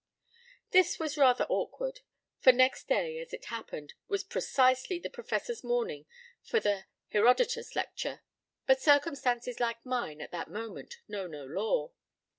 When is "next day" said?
2.51-3.19